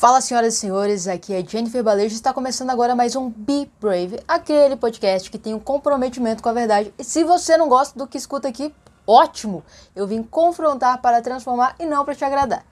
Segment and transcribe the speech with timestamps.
[0.00, 3.70] Fala, senhoras e senhores, aqui é Jennifer Balejo e está começando agora mais um Be
[3.78, 6.90] Brave, aquele podcast que tem um comprometimento com a verdade.
[6.98, 8.74] E se você não gosta do que escuta aqui,
[9.06, 9.62] ótimo!
[9.94, 12.64] Eu vim confrontar para transformar e não para te agradar.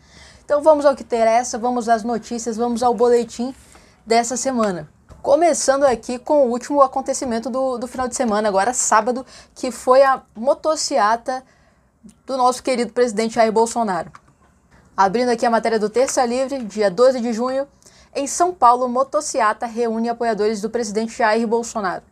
[0.42, 3.54] Então vamos ao que interessa, vamos às notícias, vamos ao boletim
[4.06, 4.88] dessa semana.
[5.20, 10.02] Começando aqui com o último acontecimento do, do final de semana, agora sábado, que foi
[10.02, 11.44] a motociata
[12.24, 14.10] do nosso querido presidente Jair Bolsonaro.
[14.98, 17.68] Abrindo aqui a matéria do Terça Livre, dia 12 de junho,
[18.12, 22.02] em São Paulo, motociata reúne apoiadores do presidente Jair Bolsonaro.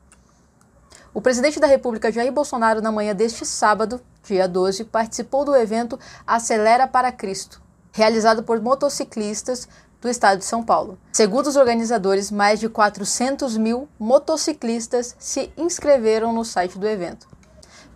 [1.12, 5.98] O presidente da República, Jair Bolsonaro, na manhã deste sábado, dia 12, participou do evento
[6.24, 9.66] Acelera para Cristo, realizado por motociclistas
[10.00, 10.96] do estado de São Paulo.
[11.12, 17.26] Segundo os organizadores, mais de 400 mil motociclistas se inscreveram no site do evento.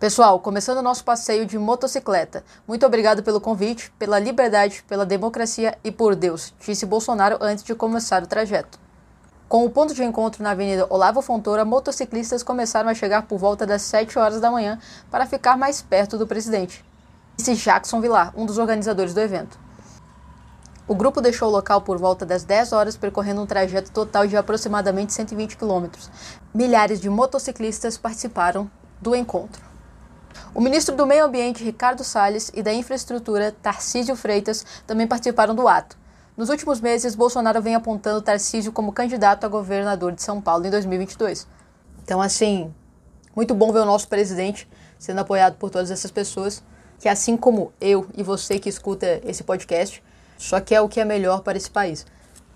[0.01, 2.43] Pessoal, começando o nosso passeio de motocicleta.
[2.67, 7.75] Muito obrigado pelo convite, pela liberdade, pela democracia e por Deus, disse Bolsonaro antes de
[7.75, 8.79] começar o trajeto.
[9.47, 13.63] Com o ponto de encontro na Avenida Olavo Fontoura, motociclistas começaram a chegar por volta
[13.63, 14.79] das 7 horas da manhã
[15.11, 16.83] para ficar mais perto do presidente.
[17.37, 19.59] Disse Jackson Vilar, um dos organizadores do evento.
[20.87, 24.35] O grupo deixou o local por volta das 10 horas, percorrendo um trajeto total de
[24.35, 26.09] aproximadamente 120 quilômetros.
[26.51, 28.67] Milhares de motociclistas participaram
[28.99, 29.69] do encontro.
[30.53, 35.67] O ministro do Meio Ambiente, Ricardo Salles, e da Infraestrutura, Tarcísio Freitas, também participaram do
[35.67, 35.97] ato.
[36.35, 40.69] Nos últimos meses, Bolsonaro vem apontando Tarcísio como candidato a governador de São Paulo em
[40.69, 41.47] 2022.
[42.03, 42.73] Então, assim,
[43.35, 46.63] muito bom ver o nosso presidente sendo apoiado por todas essas pessoas,
[46.99, 50.03] que assim como eu e você que escuta esse podcast,
[50.37, 52.05] só que é o que é melhor para esse país.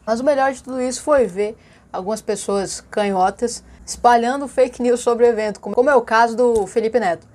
[0.06, 1.58] Mas o melhor de tudo isso foi ver
[1.92, 7.00] algumas pessoas canhotas espalhando fake news sobre o evento, como é o caso do Felipe
[7.00, 7.35] Neto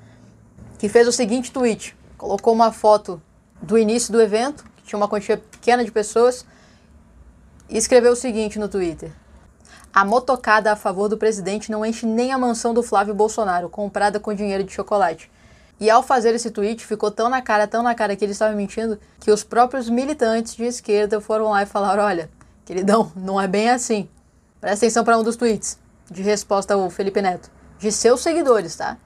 [0.80, 3.22] que fez o seguinte tweet: colocou uma foto
[3.60, 6.46] do início do evento, que tinha uma quantia pequena de pessoas,
[7.68, 9.12] e escreveu o seguinte no Twitter:
[9.92, 14.18] A motocada a favor do presidente não enche nem a mansão do Flávio Bolsonaro, comprada
[14.18, 15.30] com dinheiro de chocolate.
[15.78, 18.54] E ao fazer esse tweet, ficou tão na cara, tão na cara que ele estava
[18.54, 22.30] mentindo, que os próprios militantes de esquerda foram lá e falaram: Olha,
[22.64, 24.08] queridão, não é bem assim.
[24.58, 25.78] Presta atenção para um dos tweets
[26.10, 28.96] de resposta ao Felipe Neto, de seus seguidores, tá?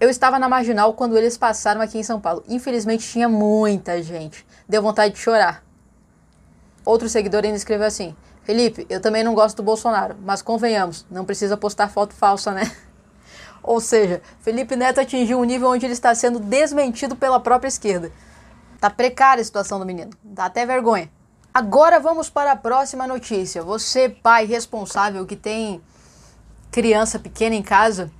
[0.00, 2.42] Eu estava na marginal quando eles passaram aqui em São Paulo.
[2.48, 4.44] Infelizmente tinha muita gente.
[4.68, 5.64] Deu vontade de chorar.
[6.84, 11.24] Outro seguidor ainda escreveu assim: Felipe, eu também não gosto do Bolsonaro, mas convenhamos, não
[11.24, 12.70] precisa postar foto falsa, né?
[13.62, 18.12] Ou seja, Felipe Neto atingiu um nível onde ele está sendo desmentido pela própria esquerda.
[18.78, 21.10] Tá precária a situação do menino, dá até vergonha.
[21.54, 23.62] Agora vamos para a próxima notícia.
[23.62, 25.80] Você, pai responsável que tem
[26.70, 28.10] criança pequena em casa,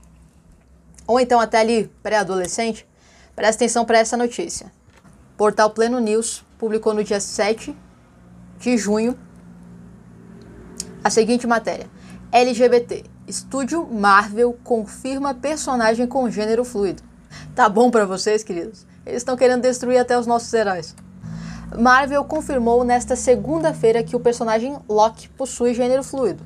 [1.07, 2.87] ou então até ali pré-adolescente,
[3.35, 4.73] presta atenção para essa notícia.
[5.37, 7.77] Portal Pleno News publicou no dia 7
[8.59, 9.19] de junho
[11.03, 11.87] a seguinte matéria:
[12.33, 13.05] LGBT.
[13.27, 17.03] Estúdio Marvel confirma personagem com gênero fluido.
[17.55, 18.87] Tá bom para vocês, queridos?
[19.07, 20.95] Eles estão querendo destruir até os nossos heróis.
[21.79, 26.45] Marvel confirmou nesta segunda-feira que o personagem Loki possui gênero fluido.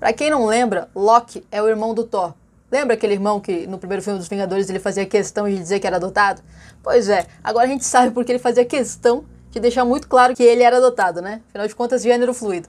[0.00, 2.34] Para quem não lembra, Loki é o irmão do Thor,
[2.74, 5.86] Lembra aquele irmão que no primeiro filme dos Vingadores ele fazia questão de dizer que
[5.86, 6.42] era adotado?
[6.82, 10.42] Pois é, agora a gente sabe porque ele fazia questão de deixar muito claro que
[10.42, 11.40] ele era adotado, né?
[11.50, 12.68] Afinal de contas, gênero fluido.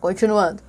[0.00, 0.62] Continuando.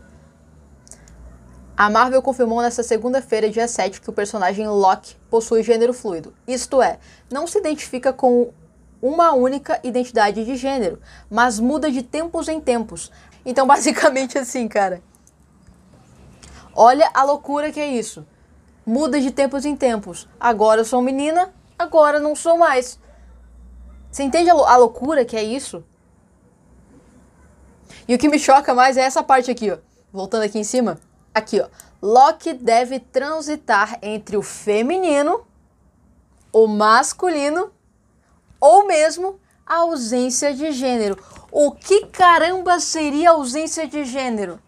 [1.77, 6.33] A Marvel confirmou nesta segunda-feira, dia 7, que o personagem Loki possui gênero fluido.
[6.47, 6.97] Isto é,
[7.31, 8.51] não se identifica com
[8.99, 13.11] uma única identidade de gênero, mas muda de tempos em tempos.
[13.45, 14.99] Então, basicamente assim, cara.
[16.75, 18.25] Olha a loucura que é isso
[18.85, 20.27] muda de tempos em tempos.
[20.39, 22.99] Agora eu sou menina, agora não sou mais.
[24.11, 25.83] Você entende a, a loucura que é isso?
[28.07, 29.77] E o que me choca mais é essa parte aqui, ó.
[30.11, 30.99] Voltando aqui em cima.
[31.33, 31.67] Aqui, ó.
[32.01, 35.47] Loki deve transitar entre o feminino,
[36.51, 37.71] o masculino
[38.59, 41.17] ou mesmo a ausência de gênero.
[41.51, 44.59] O que caramba seria ausência de gênero?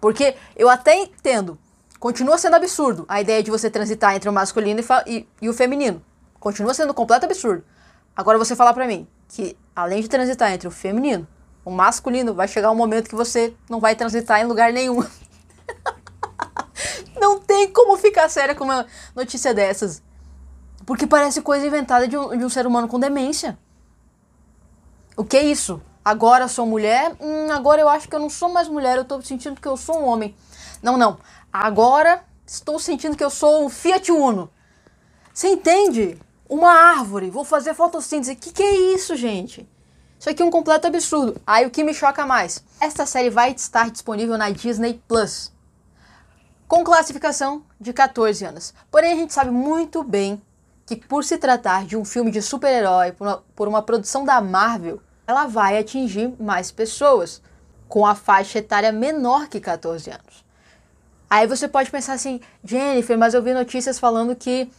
[0.00, 1.58] Porque eu até entendo
[1.98, 5.54] Continua sendo absurdo a ideia de você transitar entre o masculino e, e, e o
[5.54, 6.02] feminino.
[6.38, 7.64] Continua sendo um completo absurdo.
[8.14, 11.26] Agora você falar pra mim que além de transitar entre o feminino,
[11.64, 15.04] o masculino, vai chegar um momento que você não vai transitar em lugar nenhum.
[17.20, 20.00] não tem como ficar séria com uma notícia dessas.
[20.86, 23.58] Porque parece coisa inventada de um, de um ser humano com demência.
[25.16, 25.82] O que é isso?
[26.04, 27.16] Agora sou mulher?
[27.20, 29.76] Hum, agora eu acho que eu não sou mais mulher, eu tô sentindo que eu
[29.76, 30.36] sou um homem.
[30.80, 31.18] Não, não.
[31.62, 34.50] Agora estou sentindo que eu sou um Fiat Uno.
[35.32, 36.18] Você entende?
[36.48, 38.32] Uma árvore, vou fazer fotossíntese.
[38.32, 39.66] O que, que é isso, gente?
[40.18, 41.40] Isso aqui é um completo absurdo.
[41.46, 42.62] Aí o que me choca mais?
[42.80, 45.50] Esta série vai estar disponível na Disney Plus.
[46.68, 48.74] Com classificação de 14 anos.
[48.90, 50.40] Porém, a gente sabe muito bem
[50.84, 55.00] que por se tratar de um filme de super-herói, por, por uma produção da Marvel,
[55.26, 57.42] ela vai atingir mais pessoas
[57.88, 60.45] com a faixa etária menor que 14 anos.
[61.28, 64.70] Aí você pode pensar assim, Jennifer, mas eu vi notícias falando que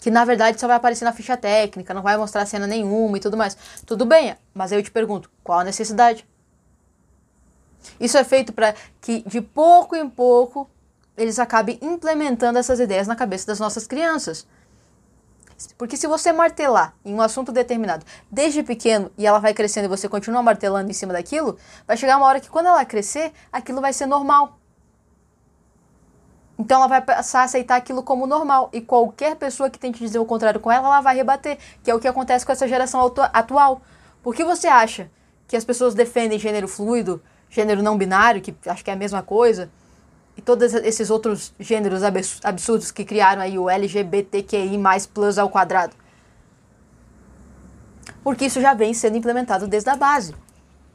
[0.00, 3.20] que na verdade só vai aparecer na ficha técnica, não vai mostrar cena nenhuma e
[3.20, 3.56] tudo mais.
[3.86, 6.26] Tudo bem, mas aí eu te pergunto, qual a necessidade?
[8.00, 10.68] Isso é feito para que de pouco em pouco
[11.16, 14.44] eles acabem implementando essas ideias na cabeça das nossas crianças.
[15.76, 19.88] Porque se você martelar em um assunto determinado desde pequeno e ela vai crescendo e
[19.88, 23.80] você continua martelando em cima daquilo, vai chegar uma hora que quando ela crescer, aquilo
[23.80, 24.58] vai ser normal.
[26.58, 28.70] Então ela vai passar a aceitar aquilo como normal.
[28.72, 31.58] E qualquer pessoa que tente dizer o contrário com ela, ela vai rebater.
[31.82, 33.00] Que é o que acontece com essa geração
[33.32, 33.82] atual.
[34.22, 35.10] Por que você acha
[35.48, 39.22] que as pessoas defendem gênero fluido, gênero não binário, que acho que é a mesma
[39.22, 39.70] coisa,
[40.36, 42.02] e todos esses outros gêneros
[42.42, 45.94] absurdos que criaram aí o LGBTQI mais plus ao quadrado.
[48.24, 50.34] Porque isso já vem sendo implementado desde a base.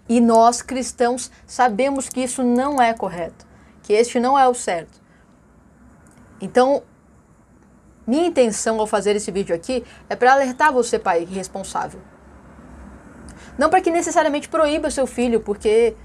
[0.10, 3.46] E nós cristãos sabemos que isso não é correto,
[3.84, 5.02] que este não é o certo.
[6.40, 6.84] Então,
[8.06, 12.00] minha intenção ao fazer esse vídeo aqui é para alertar você, pai responsável.
[13.58, 15.96] Não para que necessariamente proíba seu filho, porque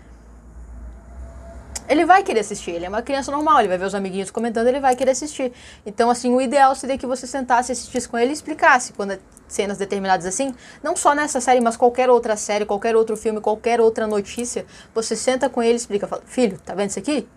[1.88, 4.66] ele vai querer assistir, ele é uma criança normal, ele vai ver os amiguinhos comentando,
[4.66, 5.52] ele vai querer assistir.
[5.84, 9.18] Então, assim, o ideal seria que você sentasse, assistisse com ele e explicasse quando
[9.48, 13.80] cenas determinadas assim, não só nessa série, mas qualquer outra série, qualquer outro filme, qualquer
[13.80, 14.64] outra notícia,
[14.94, 17.28] você senta com ele e explica, fala, filho, tá vendo isso aqui?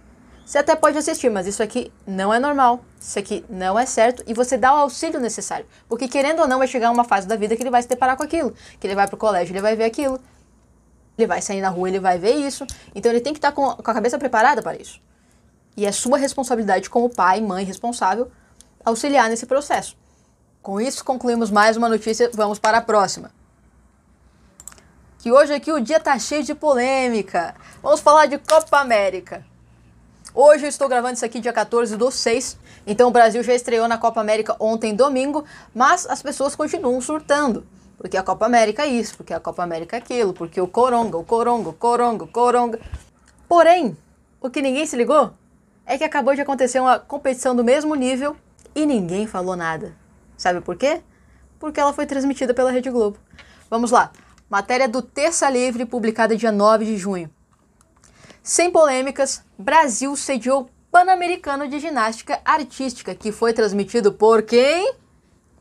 [0.46, 4.24] Você até pode assistir, mas isso aqui não é normal, isso aqui não é certo,
[4.28, 5.66] e você dá o auxílio necessário.
[5.90, 8.16] Porque querendo ou não, vai chegar uma fase da vida que ele vai se deparar
[8.16, 10.20] com aquilo, que ele vai pro colégio, ele vai ver aquilo,
[11.18, 12.66] ele vai sair na rua, ele vai ver isso.
[12.94, 15.02] Então ele tem que estar com, com a cabeça preparada para isso.
[15.78, 18.32] E é sua responsabilidade como pai, mãe responsável
[18.84, 19.98] auxiliar nesse processo.
[20.62, 22.30] Com isso, concluímos mais uma notícia.
[22.34, 23.32] Vamos para a próxima.
[25.20, 27.56] Que hoje aqui o dia tá cheio de polêmica.
[27.82, 29.46] Vamos falar de Copa América.
[30.34, 32.58] Hoje eu estou gravando isso aqui dia 14 do 6.
[32.86, 37.66] Então o Brasil já estreou na Copa América ontem, domingo, mas as pessoas continuam surtando.
[37.98, 41.18] Porque a Copa América é isso, porque a Copa América é aquilo, porque o Coronga,
[41.18, 42.80] o Coronga, o Coronga, o Coronga.
[43.48, 43.98] Porém,
[44.42, 45.34] o que ninguém se ligou
[45.86, 48.36] é que acabou de acontecer uma competição do mesmo nível
[48.74, 49.96] e ninguém falou nada.
[50.38, 51.02] Sabe por quê?
[51.60, 53.18] Porque ela foi transmitida pela Rede Globo.
[53.70, 54.12] Vamos lá.
[54.50, 57.30] Matéria do Terça Livre, publicada dia 9 de junho.
[58.44, 64.94] Sem polêmicas, Brasil sediou Pan-Americano de Ginástica Artística, que foi transmitido por quem?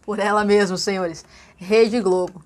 [0.03, 1.25] Por ela mesma, senhores.
[1.65, 2.45] Rede Globo.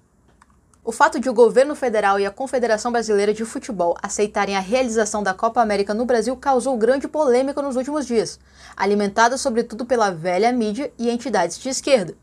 [0.85, 5.25] O fato de o governo federal e a Confederação Brasileira de Futebol aceitarem a realização
[5.25, 8.39] da Copa América no Brasil causou grande polêmica nos últimos dias,
[8.77, 12.15] alimentada sobretudo pela velha mídia e entidades de esquerda.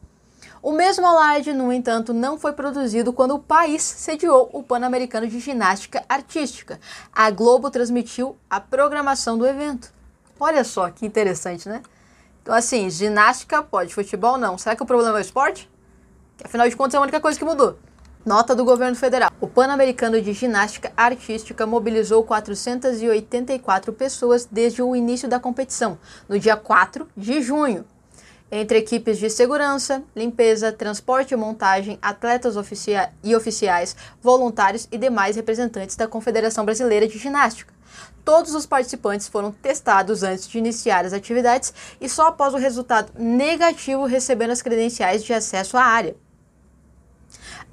[0.63, 5.37] O mesmo alarde, no entanto, não foi produzido quando o país sediou o Pan-Americano de
[5.37, 6.79] Ginástica Artística.
[7.11, 9.91] A Globo transmitiu a programação do evento.
[10.39, 11.83] Olha só que interessante, né?
[12.41, 14.57] Então, assim, ginástica pode, futebol não.
[14.57, 15.69] Será que o problema é o esporte?
[16.43, 17.77] Afinal de contas, é a única coisa que mudou.
[18.25, 19.31] Nota do governo federal.
[19.39, 26.57] O Pan-Americano de Ginástica Artística mobilizou 484 pessoas desde o início da competição, no dia
[26.57, 27.85] 4 de junho,
[28.51, 35.35] entre equipes de segurança, limpeza, transporte e montagem, atletas oficia e oficiais, voluntários e demais
[35.35, 37.73] representantes da Confederação Brasileira de Ginástica.
[38.23, 43.11] Todos os participantes foram testados antes de iniciar as atividades e só após o resultado
[43.17, 46.15] negativo receberam as credenciais de acesso à área.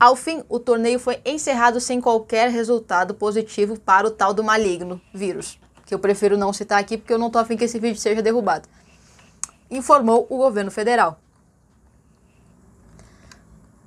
[0.03, 5.01] Ao fim, o torneio foi encerrado sem qualquer resultado positivo para o tal do maligno
[5.15, 8.01] vírus, que eu prefiro não citar aqui porque eu não estou afim que esse vídeo
[8.01, 8.69] seja derrubado.
[9.71, 11.21] Informou o governo federal.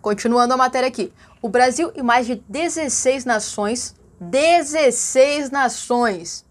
[0.01, 1.11] Continuando a matéria aqui.
[1.41, 6.45] O Brasil e mais de 16 nações 16 nações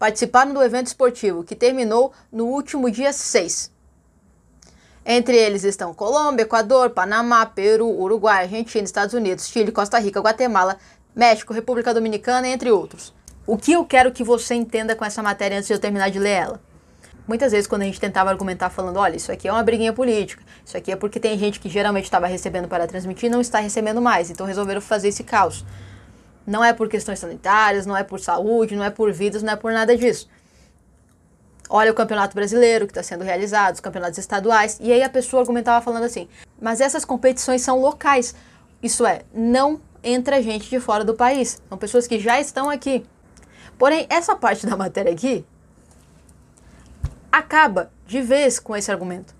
[0.00, 3.70] participaram do evento esportivo, que terminou no último dia 6.
[5.04, 10.76] Entre eles estão Colômbia, Equador, Panamá, Peru, Uruguai, Argentina, Estados Unidos, Chile, Costa Rica, Guatemala,
[11.14, 13.14] México, República Dominicana, entre outros.
[13.46, 16.18] O que eu quero que você entenda com essa matéria antes de eu terminar de
[16.18, 16.60] ler ela?
[17.26, 20.42] Muitas vezes, quando a gente tentava argumentar falando, olha, isso aqui é uma briguinha política,
[20.64, 23.60] isso aqui é porque tem gente que geralmente estava recebendo para transmitir e não está
[23.60, 25.64] recebendo mais, então resolveram fazer esse caos.
[26.46, 29.56] Não é por questões sanitárias, não é por saúde, não é por vidas, não é
[29.56, 30.28] por nada disso.
[31.72, 34.76] Olha o campeonato brasileiro que está sendo realizado, os campeonatos estaduais.
[34.80, 36.28] E aí a pessoa argumentava falando assim:
[36.60, 38.34] mas essas competições são locais.
[38.82, 41.62] Isso é, não entra gente de fora do país.
[41.68, 43.06] São pessoas que já estão aqui.
[43.78, 45.44] Porém, essa parte da matéria aqui
[47.30, 49.32] acaba de vez com esse argumento.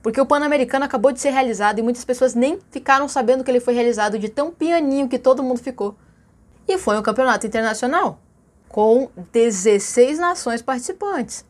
[0.00, 3.58] Porque o Pan-Americano acabou de ser realizado e muitas pessoas nem ficaram sabendo que ele
[3.58, 5.96] foi realizado de tão pianinho que todo mundo ficou.
[6.68, 8.20] E foi um campeonato internacional
[8.68, 11.44] com 16 nações participantes,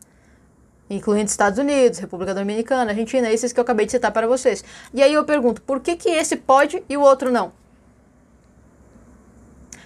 [0.89, 4.63] incluindo Estados Unidos, República Dominicana, Argentina, esses que eu acabei de citar para vocês.
[4.93, 7.51] E aí eu pergunto, por que, que esse pode e o outro não?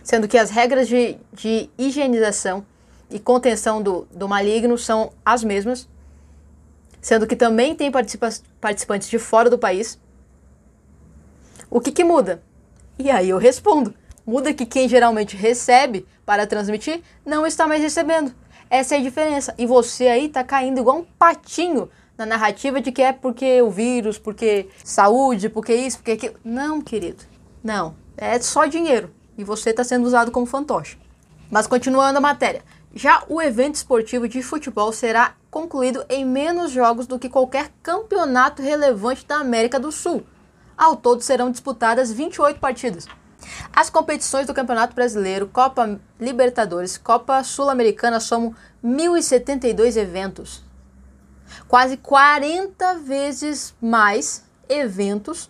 [0.04, 2.66] Sendo que as regras de, de higienização
[3.10, 5.88] e contenção do, do maligno são as mesmas,
[7.02, 8.30] sendo que também tem participa
[8.60, 10.00] participantes de fora do país.
[11.70, 12.42] O que, que muda?
[12.98, 13.94] E aí eu respondo:
[14.26, 18.34] muda que quem geralmente recebe para transmitir não está mais recebendo.
[18.70, 19.54] Essa é a diferença.
[19.58, 23.72] E você aí está caindo igual um patinho na narrativa de que é porque o
[23.72, 26.36] vírus, porque saúde, porque isso, porque aquilo.
[26.44, 27.24] Não, querido.
[27.64, 27.96] Não.
[28.16, 29.12] É só dinheiro.
[29.38, 30.98] E você está sendo usado como fantoche.
[31.50, 32.64] Mas continuando a matéria.
[32.94, 38.62] Já o evento esportivo de futebol será concluído em menos jogos do que qualquer campeonato
[38.62, 40.24] relevante da América do Sul.
[40.78, 43.08] Ao todo serão disputadas 28 partidas.
[43.74, 48.54] As competições do Campeonato Brasileiro, Copa Libertadores, Copa Sul-Americana somam
[48.84, 50.64] 1.072 eventos.
[51.68, 55.50] Quase 40 vezes mais eventos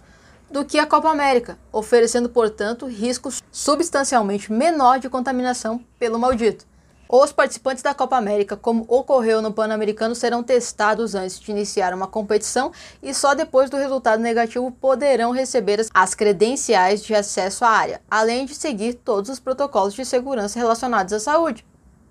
[0.50, 6.69] do que a Copa América, oferecendo, portanto, riscos substancialmente menor de contaminação pelo maldito.
[7.12, 12.06] Os participantes da Copa América, como ocorreu no Pan-Americano, serão testados antes de iniciar uma
[12.06, 18.00] competição e só depois do resultado negativo poderão receber as credenciais de acesso à área,
[18.12, 21.66] além de seguir todos os protocolos de segurança relacionados à saúde.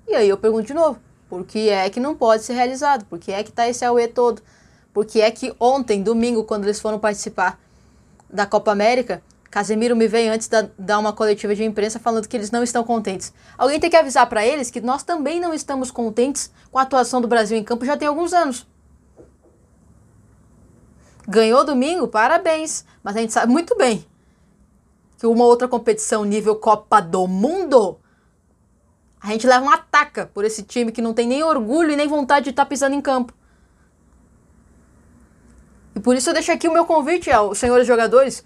[0.09, 3.05] E aí eu pergunto de novo: por que é que não pode ser realizado?
[3.05, 4.43] Por que é que está esse AUE todo?
[4.93, 7.57] Por que é que ontem, domingo, quando eles foram participar
[8.29, 12.37] da Copa América, Casemiro me veio antes da dar uma coletiva de imprensa falando que
[12.37, 13.33] eles não estão contentes.
[13.57, 17.21] Alguém tem que avisar para eles que nós também não estamos contentes com a atuação
[17.21, 18.67] do Brasil em campo já tem alguns anos.
[21.27, 22.09] Ganhou domingo?
[22.09, 22.85] Parabéns.
[23.03, 24.05] Mas a gente sabe muito bem
[25.19, 27.99] que uma outra competição nível Copa do Mundo,
[29.21, 32.07] a gente leva uma ataca por esse time que não tem nem orgulho e nem
[32.07, 33.33] vontade de estar tá pisando em campo.
[35.95, 38.45] E por isso eu deixo aqui o meu convite aos senhores jogadores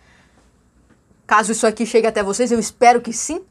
[1.32, 3.42] caso isso aqui chegue até vocês, eu espero que sim.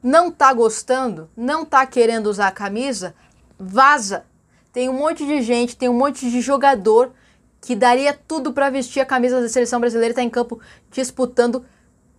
[0.00, 3.16] Não tá gostando, não tá querendo usar a camisa,
[3.58, 4.24] vaza.
[4.72, 7.12] Tem um monte de gente, tem um monte de jogador
[7.60, 11.66] que daria tudo para vestir a camisa da seleção brasileira e tá em campo disputando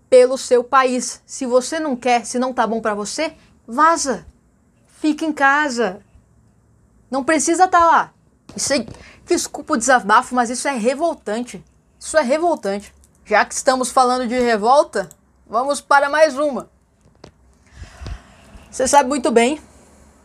[0.10, 1.22] pelo seu país.
[1.26, 3.34] Se você não quer, se não tá bom para você,
[3.66, 4.26] vaza.
[5.00, 6.02] Fica em casa.
[7.10, 8.14] Não precisa estar tá lá.
[8.54, 8.86] Isso é,
[9.26, 11.64] desculpa o desabafo, mas isso é revoltante.
[11.98, 12.94] Isso é revoltante.
[13.28, 15.10] Já que estamos falando de revolta,
[15.46, 16.70] vamos para mais uma.
[18.72, 19.60] Você sabe muito bem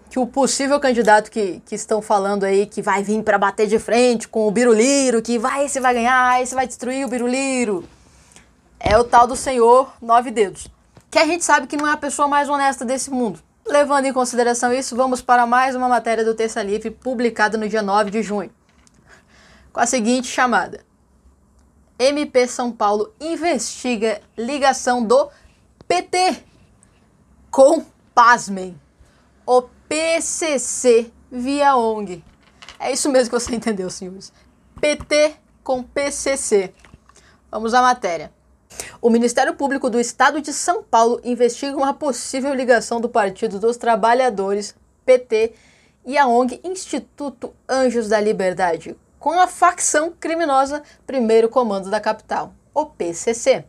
[0.09, 3.77] que o possível candidato que, que estão falando aí que vai vir para bater de
[3.81, 7.89] frente com o Biruliro, que vai, esse vai ganhar, esse vai destruir o Biruliro,
[8.79, 10.69] é o tal do senhor Nove Dedos,
[11.11, 13.41] que a gente sabe que não é a pessoa mais honesta desse mundo.
[13.67, 17.83] Levando em consideração isso, vamos para mais uma matéria do Terça Livre publicada no dia
[17.83, 18.53] 9 de junho,
[19.73, 20.92] com a seguinte chamada:
[22.03, 25.31] MP São Paulo investiga ligação do
[25.87, 26.43] PT
[27.51, 28.81] com, pasmem,
[29.47, 32.25] o PCC via ONG.
[32.81, 34.33] É isso mesmo que você entendeu, senhores.
[34.81, 36.75] PT com PCC.
[37.51, 38.33] Vamos à matéria.
[39.01, 43.77] O Ministério Público do Estado de São Paulo investiga uma possível ligação do Partido dos
[43.77, 45.53] Trabalhadores, PT,
[46.05, 52.53] e a ONG Instituto Anjos da Liberdade, com a facção criminosa Primeiro Comando da Capital,
[52.75, 53.65] o PCC.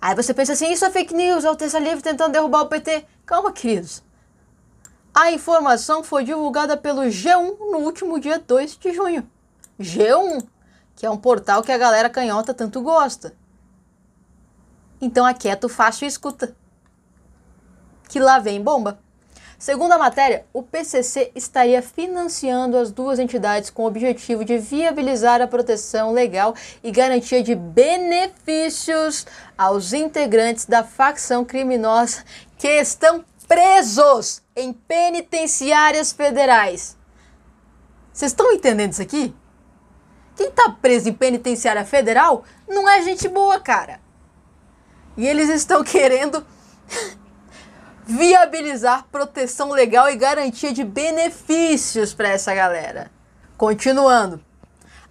[0.00, 2.66] Aí você pensa assim, isso é fake news, é o Terça Livre tentando derrubar o
[2.66, 3.04] PT.
[3.26, 4.02] Calma, queridos.
[5.12, 9.30] A informação foi divulgada pelo G1 no último dia 2 de junho.
[9.78, 10.42] G1,
[10.96, 13.36] que é um portal que a galera canhota tanto gosta.
[15.02, 16.56] Então aquieto, fácil e escuta.
[18.08, 18.98] Que lá vem bomba.
[19.60, 25.42] Segundo a matéria, o PCC estaria financiando as duas entidades com o objetivo de viabilizar
[25.42, 29.26] a proteção legal e garantia de benefícios
[29.58, 32.24] aos integrantes da facção criminosa
[32.56, 36.96] que estão presos em penitenciárias federais.
[38.14, 39.34] Vocês estão entendendo isso aqui?
[40.36, 44.00] Quem está preso em penitenciária federal não é gente boa, cara.
[45.18, 46.46] E eles estão querendo
[48.10, 53.08] viabilizar proteção legal e garantia de benefícios para essa galera.
[53.56, 54.40] Continuando.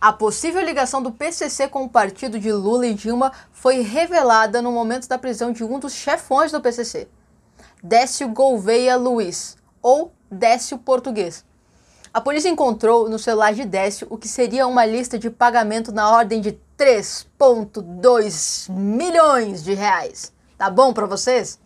[0.01, 4.71] A possível ligação do PCC com o partido de Lula e Dilma foi revelada no
[4.71, 7.07] momento da prisão de um dos chefões do PCC,
[7.83, 11.45] Décio Gouveia Luiz, ou Décio Português.
[12.13, 16.09] A polícia encontrou no celular de Décio o que seria uma lista de pagamento na
[16.09, 20.33] ordem de 3,2 milhões de reais.
[20.57, 21.59] Tá bom para vocês?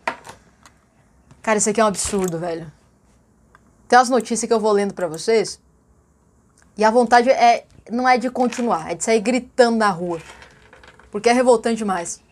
[1.44, 2.72] Cara, isso aqui é um absurdo, velho.
[3.86, 5.60] Tem umas notícias que eu vou lendo para vocês
[6.74, 10.22] e a vontade é não é de continuar, é de sair gritando na rua,
[11.10, 12.22] porque é revoltante demais.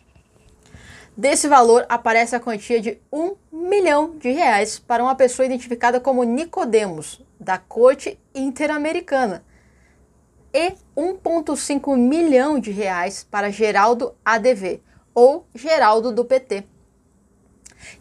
[1.15, 6.23] Desse valor aparece a quantia de um milhão de reais para uma pessoa identificada como
[6.23, 9.45] Nicodemos, da Corte Interamericana,
[10.51, 14.81] e 1,5 milhão de reais para Geraldo ADV,
[15.13, 16.65] ou Geraldo do PT,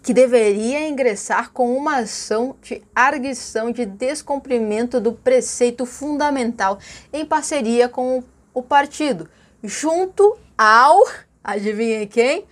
[0.03, 6.79] que deveria ingressar com uma ação de arguição de descumprimento do preceito fundamental
[7.13, 9.31] em parceria com o partido,
[9.63, 11.07] junto ao,
[11.43, 12.45] adivinha quem?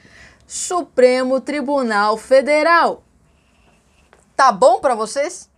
[0.46, 3.02] Supremo Tribunal Federal.
[4.36, 5.50] Tá bom para vocês?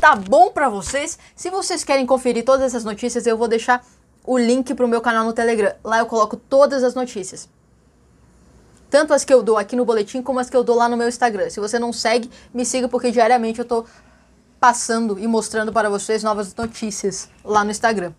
[0.00, 1.18] Tá bom para vocês?
[1.34, 3.84] Se vocês querem conferir todas essas notícias, eu vou deixar
[4.24, 5.74] o link pro meu canal no Telegram.
[5.84, 7.48] Lá eu coloco todas as notícias.
[8.90, 10.96] Tanto as que eu dou aqui no boletim, como as que eu dou lá no
[10.96, 11.48] meu Instagram.
[11.48, 13.86] Se você não segue, me siga porque diariamente eu tô
[14.58, 18.12] passando e mostrando para vocês novas notícias lá no Instagram.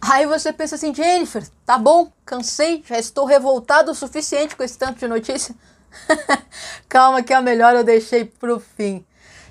[0.00, 4.76] Aí você pensa assim, Jennifer, tá bom, cansei, já estou revoltado o suficiente com esse
[4.76, 5.54] tanto de notícia.
[6.88, 9.04] Calma que a melhor eu deixei pro fim.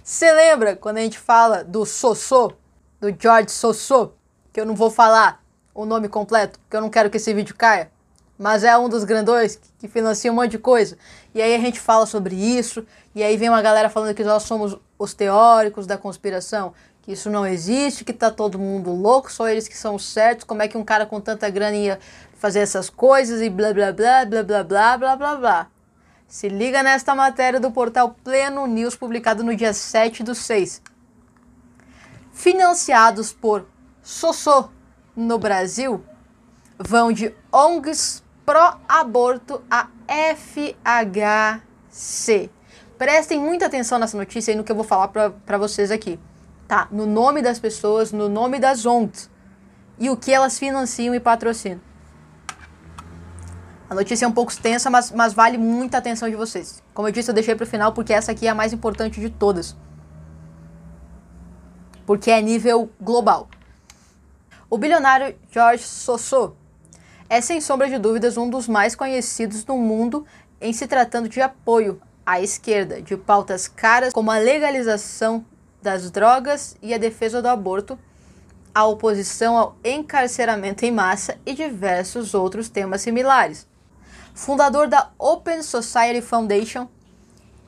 [0.03, 2.53] Você lembra quando a gente fala do Sossô,
[2.99, 4.11] do George Sossô,
[4.51, 5.41] que eu não vou falar
[5.73, 7.91] o nome completo, porque eu não quero que esse vídeo caia,
[8.39, 10.97] mas é um dos grandões que financia um monte de coisa.
[11.35, 14.43] E aí a gente fala sobre isso, e aí vem uma galera falando que nós
[14.43, 19.47] somos os teóricos da conspiração que isso não existe, que tá todo mundo louco, só
[19.49, 21.99] eles que são certos, como é que um cara com tanta grana ia
[22.37, 25.67] fazer essas coisas e blá blá blá blá blá blá blá blá blá.
[26.27, 30.81] Se liga nesta matéria do portal Pleno News, publicado no dia 7 do 6.
[32.31, 33.65] Financiados por
[34.03, 34.69] Sossô
[35.15, 36.03] no Brasil,
[36.77, 39.87] vão de ONGs pró-aborto a
[41.91, 42.49] FHC.
[42.97, 46.19] Prestem muita atenção nessa notícia e no que eu vou falar para vocês aqui
[46.69, 46.87] tá?
[46.91, 49.27] No nome das pessoas, no nome das ONGs
[49.97, 51.81] e o que elas financiam e patrocinam.
[53.89, 56.83] A notícia é um pouco extensa, mas, mas vale muita atenção de vocês.
[56.93, 59.19] Como eu disse, eu deixei para o final porque essa aqui é a mais importante
[59.19, 59.75] de todas.
[62.05, 63.49] Porque é nível global.
[64.69, 66.53] O bilionário George Soros
[67.29, 70.25] é, sem sombra de dúvidas, um dos mais conhecidos no mundo
[70.59, 75.45] em se tratando de apoio à esquerda, de pautas caras como a legalização
[75.81, 77.97] das drogas e a defesa do aborto,
[78.73, 83.67] a oposição ao encarceramento em massa e diversos outros temas similares.
[84.33, 86.87] Fundador da Open Society Foundation,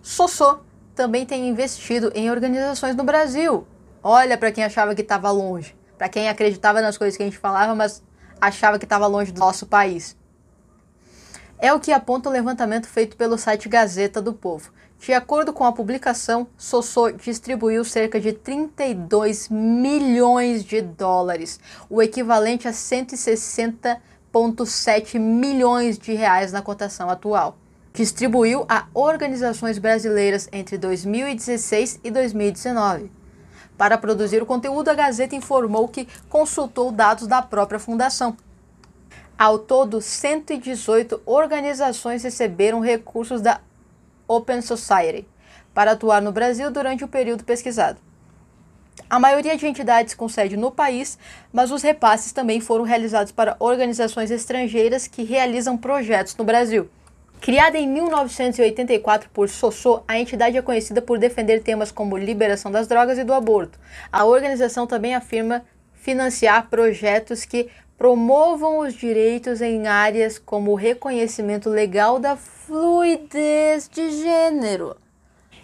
[0.02, 0.60] Sossô
[0.96, 3.68] também tem investido em organizações no Brasil.
[4.04, 7.38] Olha para quem achava que estava longe, para quem acreditava nas coisas que a gente
[7.38, 8.04] falava, mas
[8.42, 10.18] achava que estava longe do nosso país.
[11.60, 14.72] É o que aponta o levantamento feito pelo site Gazeta do Povo.
[14.98, 22.68] De acordo com a publicação, Sossô distribuiu cerca de 32 milhões de dólares, o equivalente
[22.68, 27.58] a 160,7 milhões de reais na cotação atual.
[27.94, 33.21] Distribuiu a organizações brasileiras entre 2016 e 2019.
[33.78, 38.38] Para produzir o conteúdo, a Gazeta informou que consultou dados da própria fundação.
[39.38, 43.60] Ao todo, 118 organizações receberam recursos da
[44.28, 45.28] Open Society
[45.74, 48.00] para atuar no Brasil durante o período pesquisado.
[49.10, 51.18] A maioria de entidades com sede no país,
[51.52, 56.90] mas os repasses também foram realizados para organizações estrangeiras que realizam projetos no Brasil.
[57.42, 62.88] Criada em 1984 por Sossô, a entidade é conhecida por defender temas como liberação das
[62.88, 63.80] drogas e do aborto.
[64.12, 71.68] A organização também afirma financiar projetos que promovam os direitos em áreas como o reconhecimento
[71.68, 74.96] legal da fluidez de gênero.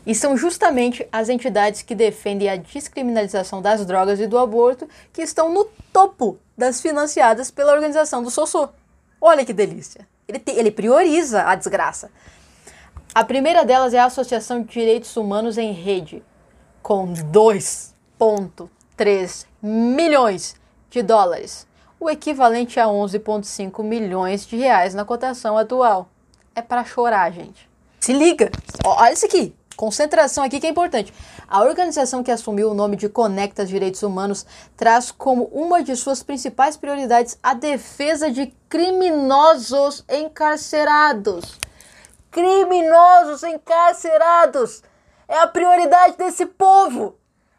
[0.04, 5.22] E são justamente as entidades que defendem a descriminalização das drogas e do aborto que
[5.22, 8.70] estão no topo das financiadas pela organização do Sossô.
[9.22, 10.17] Olha que delícia!
[10.28, 12.12] Ele, te, ele prioriza a desgraça.
[13.16, 16.22] A primeira delas é a Associação de Direitos Humanos em Rede,
[16.82, 20.56] com 2,3 milhões
[20.90, 21.66] de dólares
[22.00, 26.10] o equivalente a 11,5 milhões de reais na cotação atual.
[26.56, 27.70] É para chorar, gente.
[28.00, 28.52] Se liga,
[28.86, 29.56] olha isso aqui.
[29.78, 31.14] Concentração aqui que é importante.
[31.48, 36.22] A organização que assumiu o nome de Conecta Direitos Humanos traz como uma de suas
[36.22, 41.58] principais prioridades a defesa de criminosos encarcerados.
[42.32, 44.84] Criminosos encarcerados!
[45.28, 47.16] É a prioridade desse povo!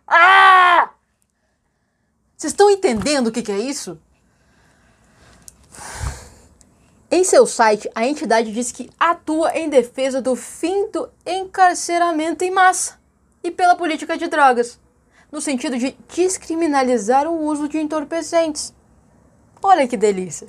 [0.07, 0.91] Ah!
[2.37, 3.99] Vocês estão entendendo o que, que é isso?
[7.19, 12.51] Em seu site, a entidade diz que atua em defesa do fim do encarceramento em
[12.53, 12.95] massa
[13.43, 14.79] e pela política de drogas,
[15.33, 18.73] no sentido de descriminalizar o uso de entorpecentes.
[19.61, 20.47] Olha que delícia!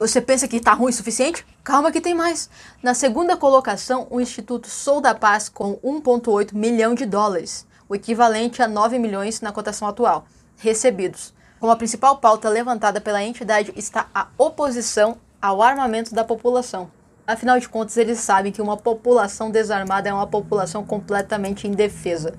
[0.00, 1.46] Você pensa que está ruim o suficiente?
[1.62, 2.50] Calma que tem mais.
[2.82, 8.60] Na segunda colocação, o Instituto Sou da Paz com 1,8 milhão de dólares, o equivalente
[8.60, 11.32] a 9 milhões na cotação atual, recebidos.
[11.60, 16.90] Como a principal pauta levantada pela entidade está a oposição ao armamento da população.
[17.26, 22.34] Afinal de contas, eles sabem que uma população desarmada é uma população completamente indefesa.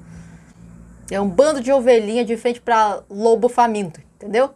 [1.09, 4.53] É um bando de ovelhinha de frente para lobo faminto, entendeu?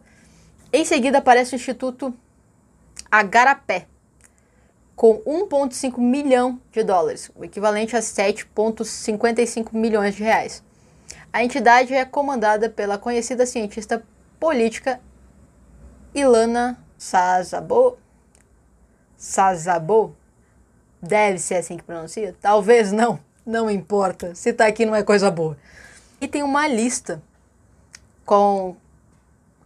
[0.72, 2.14] Em seguida aparece o Instituto
[3.10, 3.86] Agarapé,
[4.94, 10.62] com 1,5 milhão de dólares, o equivalente a 7,55 milhões de reais.
[11.32, 14.02] A entidade é comandada pela conhecida cientista
[14.40, 15.00] política
[16.14, 17.98] Ilana Sazabo,
[19.16, 20.14] Sazabo?
[21.00, 22.34] Deve ser assim que pronuncia?
[22.40, 24.34] Talvez não, não importa.
[24.34, 25.56] Se tá aqui não é coisa boa.
[26.20, 27.22] E tem uma lista
[28.24, 28.76] com,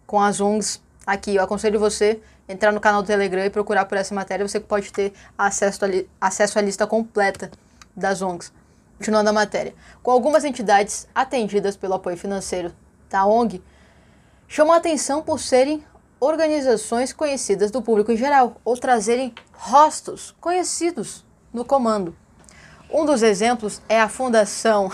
[0.06, 1.36] com as ONGs aqui.
[1.36, 4.46] Eu aconselho você entrar no canal do Telegram e procurar por essa matéria.
[4.46, 5.88] Você pode ter acesso, a,
[6.26, 7.50] acesso à lista completa
[7.96, 8.52] das ONGs.
[8.98, 9.74] Continuando a matéria.
[10.02, 12.70] Com algumas entidades atendidas pelo apoio financeiro
[13.08, 13.62] da ONG,
[14.46, 15.82] chamam a atenção por serem
[16.20, 22.14] organizações conhecidas do público em geral ou trazerem rostos conhecidos no comando.
[22.92, 24.90] Um dos exemplos é a Fundação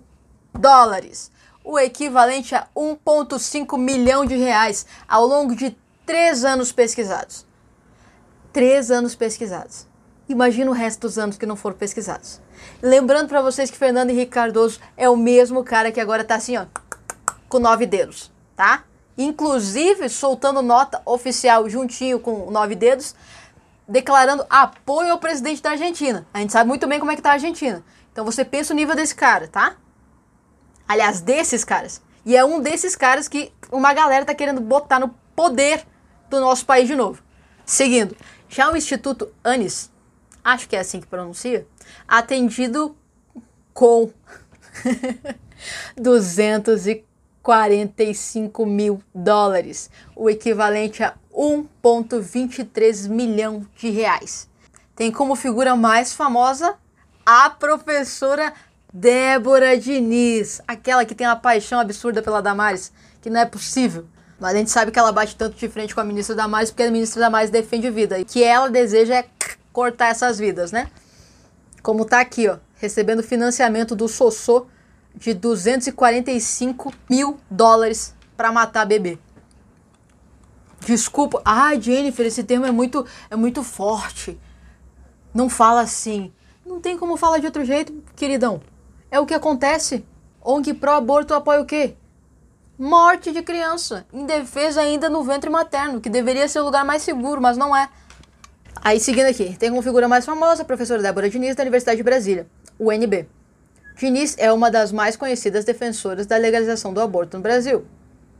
[0.52, 1.32] dólares,
[1.64, 7.46] o equivalente a 1,5 milhão de reais, ao longo de três anos pesquisados.
[8.52, 9.86] Três anos pesquisados.
[10.28, 12.40] Imagina o resto dos anos que não foram pesquisados.
[12.82, 16.56] Lembrando para vocês que Fernando Henrique Cardoso é o mesmo cara que agora tá assim,
[16.56, 16.66] ó,
[17.48, 18.84] com nove dedos, tá?
[19.16, 23.14] Inclusive soltando nota oficial juntinho com nove dedos,
[23.86, 26.26] declarando apoio ao presidente da Argentina.
[26.32, 27.84] A gente sabe muito bem como é que tá a Argentina.
[28.12, 29.76] Então você pensa o nível desse cara, tá?
[30.88, 32.02] Aliás, desses caras.
[32.24, 35.86] E é um desses caras que uma galera tá querendo botar no poder
[36.28, 37.22] do nosso país de novo.
[37.70, 38.14] Seguindo,
[38.48, 39.92] já o Instituto ANIS,
[40.42, 41.64] acho que é assim que pronuncia,
[42.08, 42.96] atendido
[43.72, 44.10] com
[45.96, 54.48] 245 mil dólares, o equivalente a 1,23 milhão de reais.
[54.96, 56.74] Tem como figura mais famosa
[57.24, 58.52] a professora
[58.92, 64.08] Débora Diniz, aquela que tem uma paixão absurda pela Damares, que não é possível.
[64.40, 66.84] Mas a gente sabe que ela bate tanto de frente com a ministra Damares porque
[66.84, 68.18] a ministra Damares defende vida.
[68.18, 69.26] E que ela deseja é
[69.70, 70.90] cortar essas vidas, né?
[71.82, 74.66] Como tá aqui, ó, recebendo financiamento do Sossô
[75.14, 79.18] de 245 mil dólares para matar bebê.
[80.86, 81.42] Desculpa.
[81.44, 84.40] Ah, Jennifer, esse termo é muito, é muito forte.
[85.34, 86.32] Não fala assim.
[86.64, 88.62] Não tem como falar de outro jeito, queridão.
[89.10, 90.04] É o que acontece.
[90.42, 91.96] ONG pró-aborto apoia o quê?
[92.80, 97.38] Morte de criança, indefesa ainda no ventre materno, que deveria ser o lugar mais seguro,
[97.38, 97.90] mas não é.
[98.82, 102.02] Aí seguindo aqui, tem como figura mais famosa a professora Débora Diniz da Universidade de
[102.02, 102.46] Brasília,
[102.78, 103.28] UNB.
[103.98, 107.84] Diniz é uma das mais conhecidas defensoras da legalização do aborto no Brasil.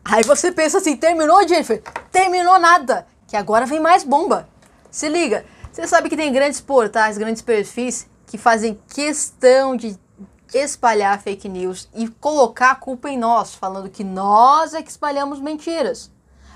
[0.03, 1.83] Aí você pensa assim, terminou, Jennifer?
[2.11, 4.49] Terminou nada, que agora vem mais bomba.
[4.91, 9.99] Se liga, você sabe que tem grandes portais, grandes perfis que fazem questão de
[10.55, 15.41] espalhar fake news e colocar a culpa em nós, falando que nós é que espalhamos
[15.41, 16.11] mentiras.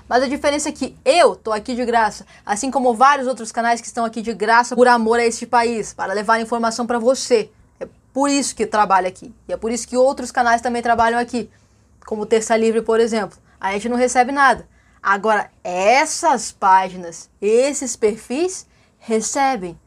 [0.07, 3.81] Mas a diferença é que eu tô aqui de graça, assim como vários outros canais
[3.81, 7.49] que estão aqui de graça por amor a este país, para levar informação para você.
[7.79, 9.33] É por isso que trabalho aqui.
[9.47, 11.49] E é por isso que outros canais também trabalham aqui,
[12.05, 13.37] como Terça Livre, por exemplo.
[13.59, 14.67] A gente não recebe nada.
[15.01, 18.67] Agora, essas páginas, esses perfis,
[18.99, 19.79] recebem.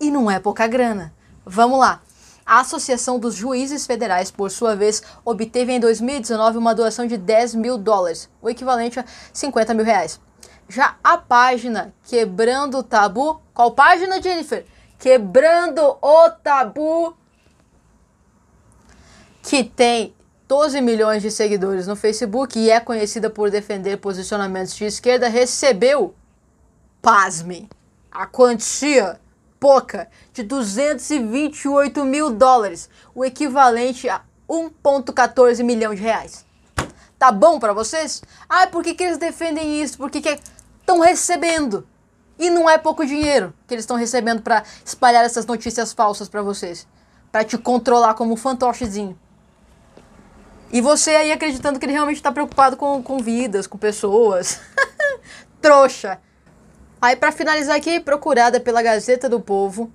[0.00, 1.14] E não é pouca grana.
[1.44, 2.02] Vamos lá.
[2.46, 7.56] A Associação dos Juízes Federais, por sua vez, obteve em 2019 uma doação de 10
[7.56, 10.20] mil dólares, o equivalente a 50 mil reais.
[10.68, 14.64] Já a página Quebrando o Tabu, qual página, Jennifer?
[14.96, 17.16] Quebrando o Tabu,
[19.42, 20.14] que tem
[20.46, 26.14] 12 milhões de seguidores no Facebook e é conhecida por defender posicionamentos de esquerda, recebeu,
[27.02, 27.68] pasmem,
[28.10, 29.20] a quantia
[29.58, 36.44] pouca de 228 mil dólares, o equivalente a 1,14 milhão de reais.
[37.18, 38.22] Tá bom para vocês?
[38.48, 39.96] Ah, por que, que eles defendem isso?
[39.96, 40.38] Por que
[40.80, 41.86] estão recebendo?
[42.38, 46.42] E não é pouco dinheiro que eles estão recebendo para espalhar essas notícias falsas para
[46.42, 46.86] vocês,
[47.32, 49.18] para te controlar como um fantochezinho.
[50.70, 54.60] E você aí acreditando que ele realmente está preocupado com, com vidas, com pessoas.
[55.62, 56.20] Trouxa.
[57.00, 59.90] Aí para finalizar aqui, procurada pela Gazeta do Povo,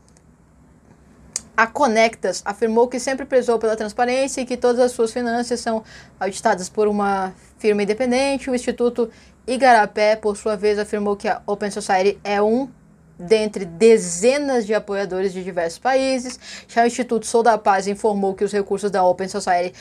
[1.58, 5.84] a Conectas afirmou que sempre prezou pela transparência e que todas as suas finanças são
[6.20, 8.50] auditadas por uma firma independente.
[8.50, 9.10] O Instituto
[9.46, 12.70] Igarapé, por sua vez, afirmou que a Open Society é um
[13.18, 16.40] dentre dezenas de apoiadores de diversos países.
[16.68, 19.74] Já o Instituto Sou da Paz informou que os recursos da Open Society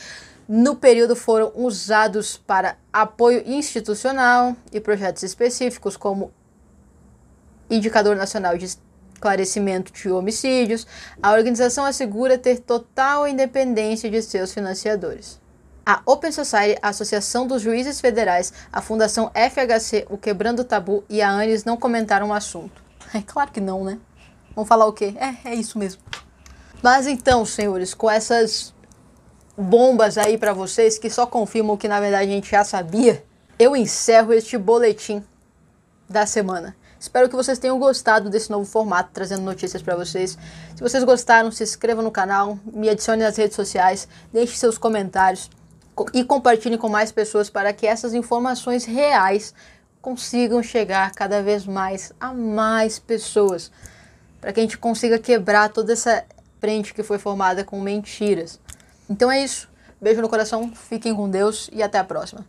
[0.47, 6.31] no período foram usados para apoio institucional e projetos específicos, como
[7.71, 10.85] Indicador Nacional de Esclarecimento de Homicídios.
[11.23, 15.39] A organização assegura ter total independência de seus financiadores.
[15.83, 21.03] A Open Society, a Associação dos Juízes Federais, a Fundação FHC, o Quebrando o Tabu
[21.09, 22.81] e a ANES não comentaram o assunto.
[23.13, 23.99] É claro que não, né?
[24.55, 25.13] Vamos falar o quê?
[25.17, 26.01] É, é isso mesmo.
[26.81, 28.73] Mas então, senhores, com essas
[29.57, 33.23] bombas aí para vocês que só confirmam o que na verdade a gente já sabia,
[33.59, 35.23] eu encerro este boletim
[36.09, 36.75] da semana.
[37.01, 40.37] Espero que vocês tenham gostado desse novo formato, trazendo notícias para vocês.
[40.75, 45.49] Se vocês gostaram, se inscrevam no canal, me adicione nas redes sociais, deixe seus comentários
[46.13, 49.51] e compartilhem com mais pessoas para que essas informações reais
[49.99, 53.71] consigam chegar cada vez mais a mais pessoas.
[54.39, 56.23] Para que a gente consiga quebrar toda essa
[56.59, 58.59] frente que foi formada com mentiras.
[59.09, 59.67] Então é isso.
[59.99, 62.45] Beijo no coração, fiquem com Deus e até a próxima.